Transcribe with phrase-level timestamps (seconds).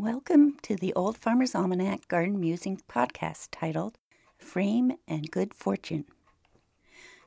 [0.00, 3.98] Welcome to the Old Farmer's Almanac Garden Musing podcast titled
[4.38, 6.04] Frame and Good Fortune.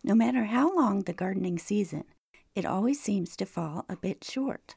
[0.06, 2.06] No matter how long the gardening season,
[2.56, 4.76] it always seems to fall a bit short.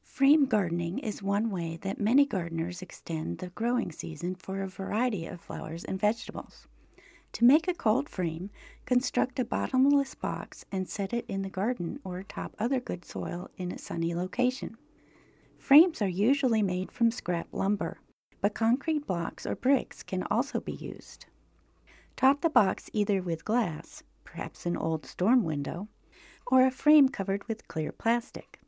[0.00, 5.26] Frame gardening is one way that many gardeners extend the growing season for a variety
[5.26, 6.68] of flowers and vegetables.
[7.32, 8.50] To make a cold frame,
[8.86, 13.50] construct a bottomless box and set it in the garden or top other good soil
[13.56, 14.76] in a sunny location.
[15.68, 18.00] Frames are usually made from scrap lumber,
[18.40, 21.26] but concrete blocks or bricks can also be used.
[22.16, 25.86] Top the box either with glass, perhaps an old storm window,
[26.46, 28.60] or a frame covered with clear plastic.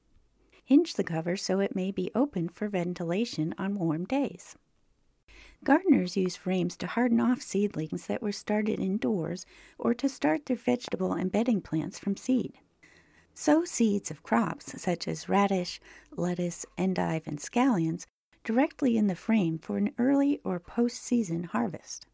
[0.62, 4.56] Hinge the cover so it may be opened for ventilation on warm days.
[5.64, 9.46] Gardeners use frames to harden off seedlings that were started indoors
[9.78, 12.58] or to start their vegetable and bedding plants from seed.
[13.40, 15.80] Sow seeds of crops such as radish,
[16.14, 18.04] lettuce, endive, and scallions
[18.44, 22.06] directly in the frame for an early or post season harvest.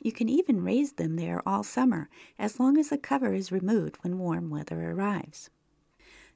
[0.00, 3.98] You can even raise them there all summer as long as the cover is removed
[4.02, 5.50] when warm weather arrives.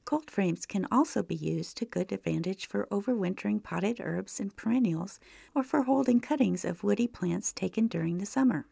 [0.05, 5.19] Cold frames can also be used to good advantage for overwintering potted herbs and perennials
[5.57, 8.67] or for holding cuttings of woody plants taken during the summer.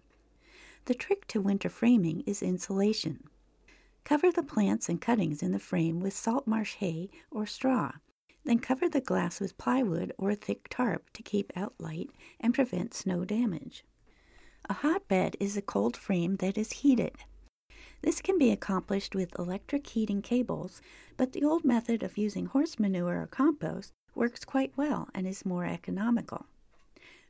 [0.84, 3.24] The trick to winter framing is insulation.
[4.04, 7.92] Cover the plants and cuttings in the frame with salt marsh hay or straw.
[8.44, 12.52] Then cover the glass with plywood or a thick tarp to keep out light and
[12.52, 13.84] prevent snow damage.
[14.68, 17.12] A hotbed is a cold frame that is heated.
[18.02, 20.82] This can be accomplished with electric heating cables,
[21.16, 25.46] but the old method of using horse manure or compost works quite well and is
[25.46, 26.46] more economical.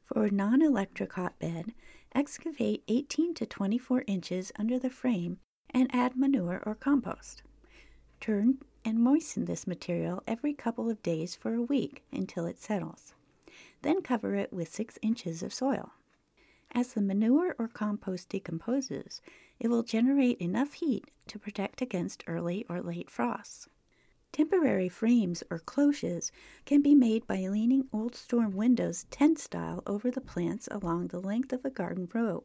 [0.06, 1.74] For a non electric hotbed,
[2.14, 5.38] excavate 18 to 24 inches under the frame
[5.74, 7.42] and add manure or compost.
[8.20, 13.14] Turn and moisten this material every couple of days for a week until it settles.
[13.82, 15.92] Then cover it with 6 inches of soil.
[16.72, 19.20] As the manure or compost decomposes,
[19.60, 23.68] it will generate enough heat to protect against early or late frosts.
[24.32, 26.32] Temporary frames or cloches
[26.64, 31.20] can be made by leaning old storm windows tent style over the plants along the
[31.20, 32.42] length of a garden row.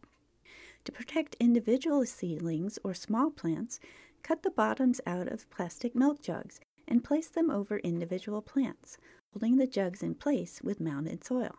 [0.87, 3.81] To protect individual seedlings or small plants,
[4.23, 8.97] cut the bottoms out of plastic milk jugs and place them over individual plants,
[9.33, 11.55] holding the jugs in place with mounded soil.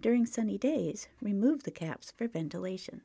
[0.00, 3.02] During sunny days, remove the caps for ventilation.